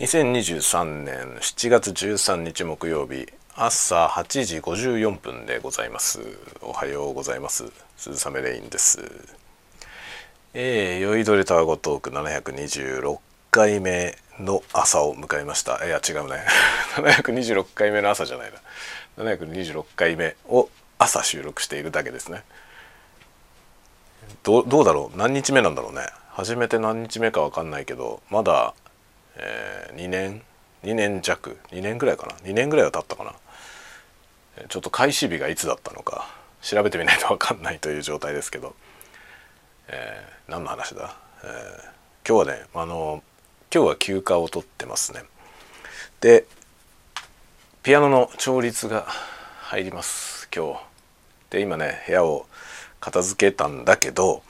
[0.00, 6.20] 2023年7月13日木曜日朝8時54分でございます。
[6.62, 7.70] おはようございます。
[7.98, 8.98] 鈴雨レインです。
[10.54, 13.18] えー、酔いどれタワゴトーク726
[13.50, 15.84] 回目の朝を迎えました。
[15.84, 16.46] いや違うね。
[16.96, 18.52] 726回目の朝じゃない
[19.18, 19.22] な。
[19.22, 22.42] 726回目を朝収録しているだけですね。
[24.44, 25.18] どどうだろう？
[25.18, 26.06] 何日目なんだろうね。
[26.30, 28.72] 初めて何日目か分かんないけどまだ、
[29.42, 30.42] えー、2年
[30.84, 33.34] ？2年弱？2年ぐらいかな？2年ぐらいは経ったかな？
[34.68, 36.28] ちょっと開始日がいつだったのか
[36.60, 38.74] 調べてみないと分かんないという状態ですけど、
[39.88, 43.22] えー、何の話だ、えー、今日はねあの
[43.74, 45.22] 今日は休暇を取ってますね。
[46.20, 46.44] で
[47.82, 49.06] ピアノの調律が
[49.60, 50.80] 入ります今日。
[51.48, 52.46] で今ね部屋を
[53.00, 54.42] 片付けたんだけど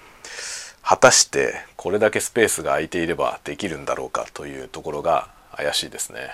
[0.91, 6.31] 果たしてこれだけスペースが空いていればできるんだろうかというところが怪しいですね。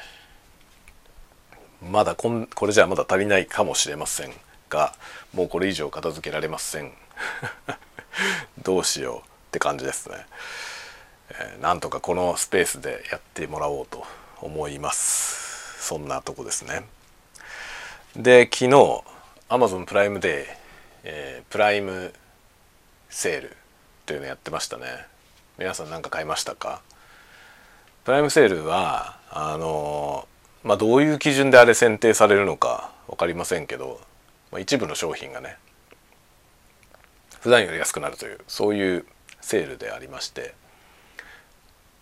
[1.82, 4.32] まだこんこれじゃまだ足りないかもしれません
[4.70, 4.94] が
[5.34, 6.90] もうこれ以上片付けられません。
[8.64, 10.24] どうしようって感じですね、
[11.32, 14.06] えー、なんとかこのスペースでやってもらおうと
[14.40, 15.86] 思います。
[15.86, 16.86] そんなとこですね。
[18.16, 19.02] で昨日
[19.50, 20.46] Amazon プライムデー、
[21.04, 22.14] えー、プライム
[23.10, 23.56] セール
[24.06, 24.84] っていうのやってましたね。
[25.58, 26.80] 皆さん何か買いましたか？
[28.04, 30.28] プライムセールはあの
[30.62, 34.00] まあどういう基準であれ選定されるのか分かりませんけど、
[34.52, 35.56] まあ、一部の商品がね
[37.40, 39.04] 普段より安くなるというそういう
[39.40, 40.54] セールでありまして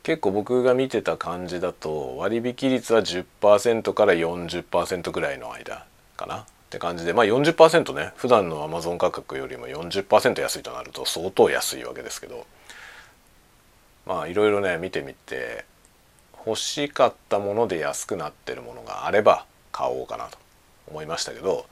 [0.02, 5.86] 結構僕が見てた感じだと割引率は10%から40%ぐらいの間
[6.18, 6.44] かな。
[6.74, 12.46] って感じでまあ40%ね普段のアマゾン価格よりも40%安いとなると相当安いわけですけど
[14.06, 15.64] まあいろいろね見てみて
[16.44, 20.36] 欲しかったもので安くなってるものがあれば買おうかなと
[20.88, 21.66] 思いましたけど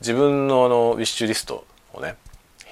[0.00, 2.16] 自分のあのウィッシュリストをね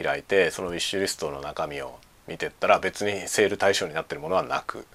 [0.01, 4.87] 開いてそのウィッシュリストの中身を見てったら別にセール対象になってるものはなく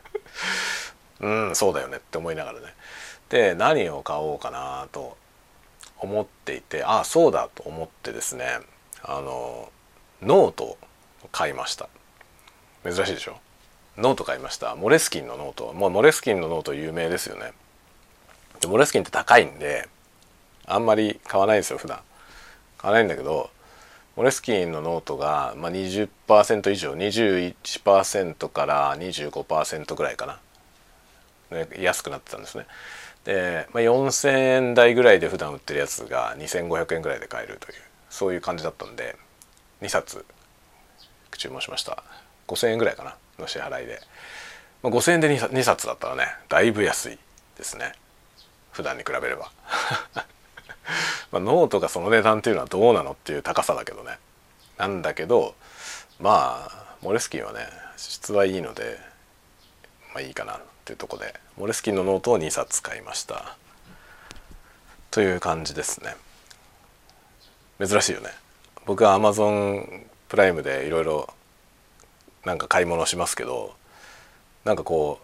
[1.20, 2.66] うんそうだよねって思いながらね。
[3.30, 5.16] で何を買おうかなと
[6.00, 8.44] 思っていてああそうだと思ってですね
[9.02, 9.70] あの
[10.22, 10.78] ノートを
[11.32, 11.88] 買いました。
[12.84, 13.38] 珍しいでしょ？
[13.96, 14.74] ノート買いました。
[14.76, 15.72] モレスキンのノート。
[15.72, 17.52] もうモレスキンのノート有名ですよね。
[18.60, 19.88] でモレスキンって高いんで
[20.66, 22.00] あんまり買わないんですよ普段。
[22.78, 23.50] 買わないんだけど
[24.16, 30.26] モレスキンのノートが、まあ、20%以上21%から25%ぐらいか
[31.50, 32.66] な、ね、安くなってたんですね。
[33.24, 39.16] で、まあ、4,000円台ぐらいで普段売ってるやつが2,500円ぐらいで買えるというそういう感じだったんで
[39.82, 40.24] 2冊
[41.36, 42.02] 注文しました。
[42.48, 44.00] 5,000円ぐらいかなの支払いで、
[44.82, 47.18] まあ、5,000円で 2, 2冊だったらねだいぶ安い
[47.56, 47.92] ですね。
[48.72, 49.50] 普段に比べれば。
[51.32, 54.18] まあノートがその値段っていうのはどうなのっていう高さだけどね。
[54.76, 55.54] なんだけど
[56.18, 58.98] まあモレスキンはね質はいいので
[60.12, 60.60] まあいいかな。
[60.90, 63.56] っていうとこでモレスキンのノートを2冊買いました。
[65.12, 66.16] という感じですね。
[67.78, 68.30] 珍しいよね。
[68.86, 71.32] 僕は Amazon プライムでいろいろ
[72.44, 73.74] なんか買い物しますけど
[74.64, 75.20] なんかこ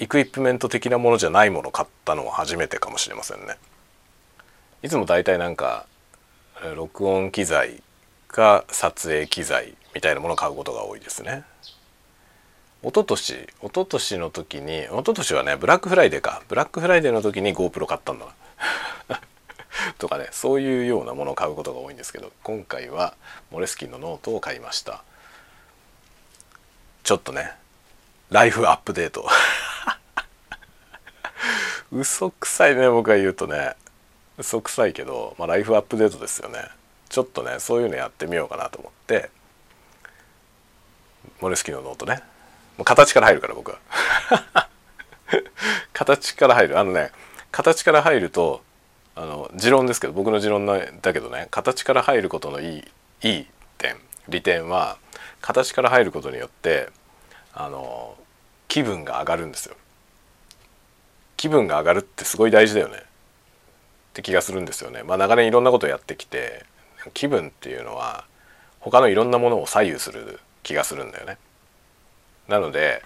[0.00, 3.56] う equipment 的なものじゃないもの買ったのは初めてかもしれませんね。
[4.82, 5.86] いつも大体なんか
[6.74, 7.84] 録音機材
[8.26, 11.44] か撮影機材みたいなものを買うことが多いですね。
[12.84, 16.42] 一昨年一昨年の時に一昨年はねブラックフライデーか。
[16.48, 18.26] ブラックフライデーの時に GoPro 買ったんだ
[19.08, 19.20] な。
[19.96, 23.14] とかねそういうようなものを買うことが多いんですけど今回は
[23.50, 25.02] モレスキンのノートを買いました。
[27.04, 27.52] ちょっとね
[28.28, 29.26] life update。
[31.90, 33.76] 嘘くさいね僕が言うとね。
[34.36, 36.68] 嘘くさいけど、まあ、ライフアップデートですよね。
[37.08, 39.30] ちょっとねそういうのやってみようかなと思って
[41.40, 42.33] モレスキンのノートね。
[42.76, 43.78] もう形から入るから僕は。
[45.92, 46.78] 形から入る。
[46.78, 47.12] あのね
[47.50, 48.62] 形から入ると
[49.14, 52.84] あの持論ですけど僕の持論だけどね形から入ることのいい
[53.22, 53.46] いい
[53.78, 53.96] 点
[54.28, 54.98] 利点は
[55.40, 56.88] 形から入ることによって
[57.52, 58.16] あの
[58.66, 59.76] 気分が上がるんですよ。
[61.36, 62.96] 気分が上がるってすごい大事だよね。
[62.96, 63.00] っ
[64.14, 65.02] て気がするんですよね。
[65.02, 66.64] まあ長年いろんなことをやってきて
[67.12, 68.24] 気分っていうのは
[68.80, 71.38] 他のいろんなものを左右する気がするんだよね。
[72.48, 73.02] なので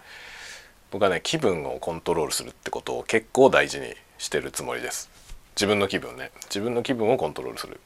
[0.90, 5.10] 僕はね気分をコントロールするってことを結構大事にしてるつもりです。
[5.54, 6.30] 自分の気分ね。
[6.44, 7.80] 自分の気分をコントロールする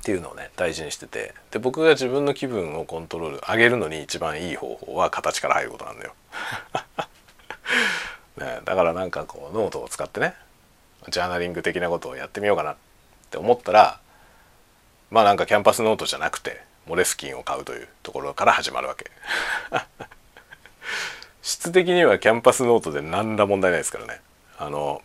[0.00, 1.34] っていうのをね大事にしてて。
[1.50, 6.14] で僕が自分の気分をコントロール上げるのに一番いい方法は形から入ることなんだよ。
[8.38, 10.34] ね、だからなんかこうノートを使ってね
[11.08, 12.76] ジャーナリング的なことをやってみようかなっ
[13.30, 13.98] て思ったら
[15.10, 19.10] まあなんかキャンパスノートじゃなくてモレスキンを買うというところから始まるわけ。
[21.46, 24.20] 質的にはキャンパスノートで何ら問題ないですからね。
[24.58, 25.00] あの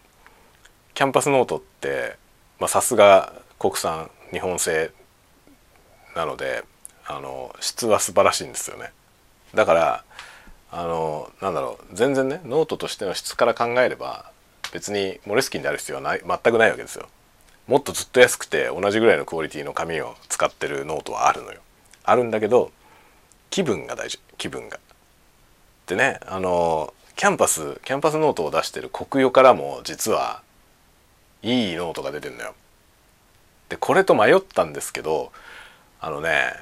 [0.96, 2.16] キャンパスノートって
[2.68, 4.90] さすが国産日本製
[6.16, 6.64] なので
[7.06, 8.92] あの質は素晴らしいんですよね。
[9.54, 10.04] だから
[10.72, 14.32] あのなんだろう全然ねノートとしての質から考えれば
[14.74, 17.08] 別にモレスキンである必要はない全くないわけですよ。
[17.68, 21.62] もっとずっと安くて同じぐらいのクオリティの紙を使ってるノートはあるのよ。
[22.04, 22.72] あるんだけど
[23.52, 24.80] 気分が大事気分が。
[25.92, 30.42] でねあのキャンパスキャンパスノートを出してるコクヨからも実は
[31.44, 32.56] いいノートが出てるのよ。
[33.68, 35.34] でこれと迷ったんですけど
[36.00, 36.54] あのね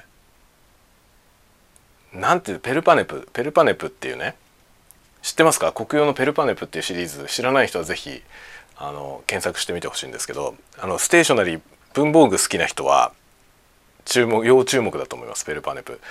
[2.11, 4.35] なんていうペルパネプペルパネプっていうね
[5.21, 5.71] 知ってますか？
[5.73, 7.27] 国用のペルパネプっていうシリーズ。
[7.27, 8.23] 知らない人は是非
[8.77, 11.61] あの検索してみてほしいんですけどあのステーショナリー
[11.93, 13.11] 文房具好きな人は
[14.05, 16.01] 注目要注目だと思いますペルパネプ。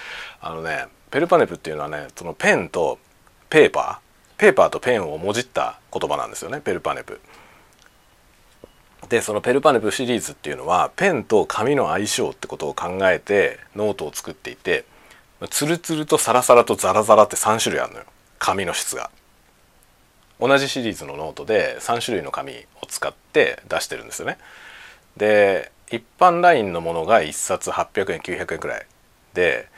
[0.41, 3.01] あのねペルパネプっていうのはねそのペンと
[3.51, 4.41] ペーパー？
[4.41, 6.61] ペーパーとペンをもじった言葉なんですよね。
[6.61, 7.21] ペルパネプ。
[9.09, 14.85] でそのペルパネプシリーズっていうのはペンと紙の相性ってことを考えてノートを作っていて
[15.51, 18.05] ツルツルとサラサラとザラザラって3種類あるのよ。
[18.39, 19.11] 紙の質が。
[20.41, 24.39] 同じシリーズのノートで3種類の紙を使って出してるんですよね。
[25.17, 28.87] で一般ラインのものが1冊800円900円くらい
[29.33, 29.69] で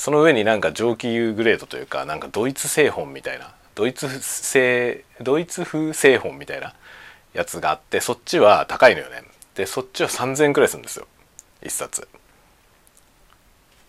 [0.00, 6.72] その上になんか上級グレードというかなんかドイツ製本みたいなドイツ製ドイツ風製本みたいな
[7.34, 9.24] やつがあってそっちは高いのよね。
[9.54, 11.06] でそっちは3,000円くらいするんですよ。
[11.60, 12.08] 1冊。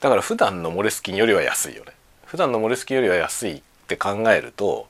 [0.02, 1.94] だから普段のモレスキンよりは安いよね。
[2.26, 4.90] 普段のモレスキンよりは安いって考えると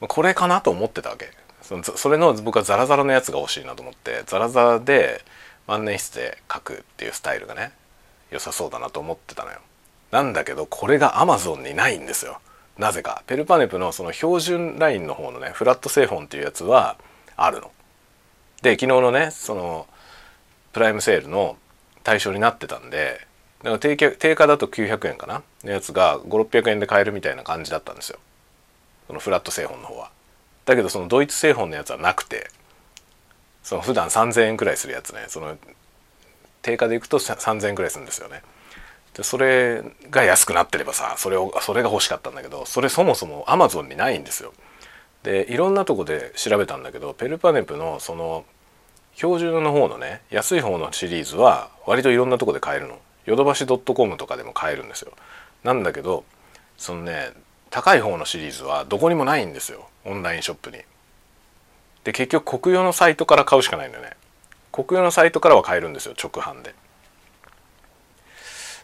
[0.00, 1.30] これかなと思ってたわけ。
[1.96, 5.24] それの僕はザラザラのやつが欲しいなと思ってザラザラで
[5.66, 7.72] 万年筆で書くっていうスタイルがね
[8.30, 9.58] 良さそうだなと思ってたのよ。
[10.10, 12.40] なんだけどこれが Amazon にないんですよ
[12.78, 16.96] なぜかペルパネプのその標準ラインの方のねフラット製本っていうやつは
[17.36, 17.70] あるの。
[18.62, 19.86] で昨日のねその
[20.72, 21.56] プライムセールの
[22.02, 23.26] 対象になってたんで
[23.62, 25.42] だから定価定価だと900円かな？
[25.64, 28.18] のやつが5600円で買えるみたいな感じだったんですよ
[29.06, 30.10] そのフラット製本の方は。
[30.64, 32.50] だけどそのドイツ製本のやつはなくて
[33.62, 35.56] その普段3000円くらいするやつねその
[36.62, 38.42] 定価でいくと3000円くらいするんですよね。
[39.14, 44.52] でそれが安くなってればさそれをそれが欲しかったんだけどそれそもそもアマゾンにないんですよ。
[45.22, 48.44] でいろんなとこで調べたんだけどペルパネプのその
[49.14, 52.98] 標準の方のね安い方のシリーズは割といろんなとこで買えるの。
[53.26, 55.12] ヨドバシドットコムとかでも買えるんですよ。
[55.62, 56.24] なんだけど
[56.78, 57.32] そのね
[57.68, 60.78] 高い方のシリーズはどこにもないんですよオンラインショップに。
[62.04, 64.12] で結局国用のサイトから買うしかないんだよね。
[64.72, 66.74] 国用のサイトからは買えるんですよ直販で。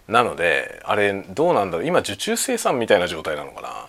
[0.08, 1.86] なのであれどうなんだろう。
[1.86, 3.88] 今受注生産みたいな状態なのかな。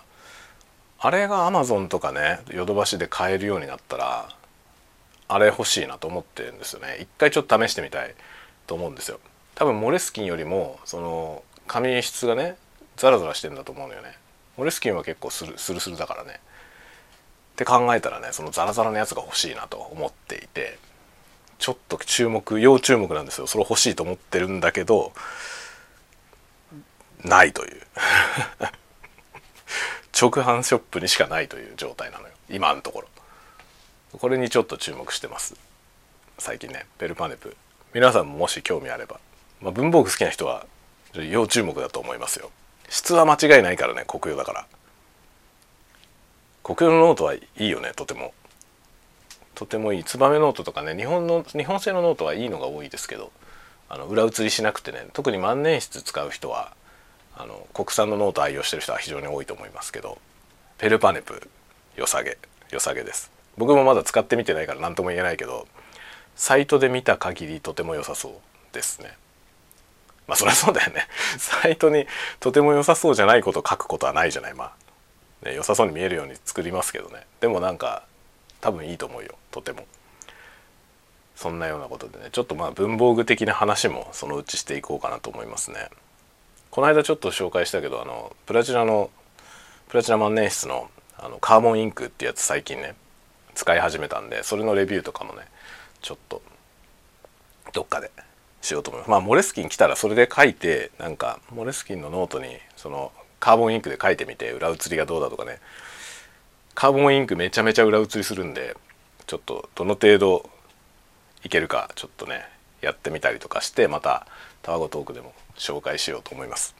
[1.00, 4.28] あれがアマゾンとかねヨドバシで買えるようになったら
[5.28, 6.98] あれ欲しいなと思ってるんですよね。
[7.00, 8.14] 一回ちょっと試してみたい
[8.66, 9.20] と思うんですよ。
[9.54, 12.56] 多分モレスキンよりもその紙質がね
[12.96, 14.16] ザラザラしてんだと思うのよね。
[14.56, 16.40] モレスキンは結構スルスルスルだからね。
[17.52, 20.78] って考えたらねそのザラザラのやつが欲しいなと思っていて
[21.58, 23.46] ちょっと注目要注目なんですよ。
[23.46, 25.12] それ欲しいと思ってるんだけど
[27.24, 27.80] ないという。
[30.20, 32.34] 直販ショップにしかないという状態なのよ。
[32.48, 33.08] 今のところ。
[34.18, 35.54] これにちょっと注目してます。
[36.38, 37.56] 最近ねペルパネプ。
[37.94, 39.20] 皆さんももし興味あれば、
[39.60, 40.66] まあ、文房具好きな人は
[41.14, 42.50] 要注目だと思いますよ。
[42.88, 44.66] 質は間違いないからねコクヨだから。
[46.62, 48.32] コクヨのノートはいいよねとても。
[49.54, 50.04] とてもいい。
[50.04, 53.32] ツバメノートとかね日本の日本製のノートはいいのが多いですけど
[53.88, 56.72] あの裏写りしなくてね特に万年筆使う人は
[57.38, 60.18] あの国産のノート愛用してる人は非常に多いと思いますけど
[60.76, 61.48] ペルパネプ
[61.96, 62.36] 良さげ
[62.70, 63.30] 良さげです。
[63.56, 65.66] 僕もまだ使ってみてないから何とも言えないけど
[66.36, 69.16] サイトで見た限りとても良さそうですね。
[70.26, 71.06] まあそりゃそうだよね。
[71.38, 72.06] サイトに
[72.38, 74.54] とても良さそうじゃないことを書くことはないじゃない。
[74.54, 74.72] ま
[75.42, 77.26] あ、ね、良さそうに見えるように作りますけどね。
[77.40, 78.04] でもなんか
[78.60, 79.34] 多分いいと思うよ。
[79.50, 79.86] とても。
[81.34, 82.30] そんなようなことでね。
[82.32, 85.88] ちょっとまあ文房具的な話もそのうちしていこうかなと思いますね。
[86.78, 89.10] この間ちょっと紹介したけどあのプラチナの
[89.88, 92.94] プラチナ万年筆のあのカーボンインクってやつ最近ね
[93.56, 95.40] 使い始めたんでそれのレビューとかもね
[96.02, 96.40] ちょっと
[97.72, 98.12] どっかで
[98.60, 99.10] しようと思います。
[99.10, 105.58] まあモレスキン来たらそれで書いてなんかモレスキンのノートにそのカーボンインクで書いてみて裏写りがどうだとかね。
[106.76, 108.76] カーボンインクめちゃめちゃ裏写りするんで
[109.26, 110.48] ちょっとどの程度
[111.42, 112.44] いけるかちょっとね
[112.82, 114.28] やってみたりとかしてまた
[114.62, 116.74] タワゴトークでも紹介しようと思います。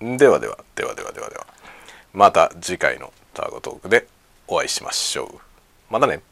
[0.00, 1.46] ではではではではではでは。
[2.12, 4.06] また次回のタワゴトークで
[4.46, 5.40] お会いしましょう。
[5.90, 6.22] またね。